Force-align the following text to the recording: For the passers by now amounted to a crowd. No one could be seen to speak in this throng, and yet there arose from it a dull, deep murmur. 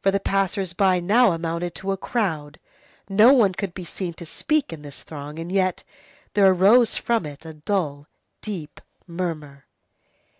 For 0.00 0.12
the 0.12 0.20
passers 0.20 0.74
by 0.74 1.00
now 1.00 1.32
amounted 1.32 1.74
to 1.74 1.90
a 1.90 1.96
crowd. 1.96 2.60
No 3.08 3.32
one 3.32 3.52
could 3.52 3.74
be 3.74 3.84
seen 3.84 4.14
to 4.14 4.24
speak 4.24 4.72
in 4.72 4.82
this 4.82 5.02
throng, 5.02 5.40
and 5.40 5.50
yet 5.50 5.82
there 6.34 6.46
arose 6.46 6.96
from 6.96 7.26
it 7.26 7.44
a 7.44 7.54
dull, 7.54 8.06
deep 8.40 8.80
murmur. 9.08 9.66